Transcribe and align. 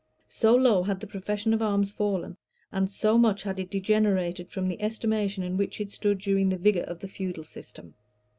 So 0.29 0.55
low 0.55 0.81
had 0.81 0.99
the 0.99 1.05
profession 1.05 1.53
of 1.53 1.61
arms 1.61 1.91
fallen, 1.91 2.35
and 2.71 2.89
so 2.89 3.19
much 3.19 3.43
had 3.43 3.59
it 3.59 3.69
degenerated 3.69 4.49
from 4.49 4.67
the 4.67 4.81
estimation 4.81 5.43
in 5.43 5.57
which 5.57 5.79
it 5.79 5.91
stood 5.91 6.17
during 6.17 6.49
the 6.49 6.57
vigor 6.57 6.81
of 6.85 6.97
the 7.01 7.07
feudal 7.07 7.43
system! 7.43 7.93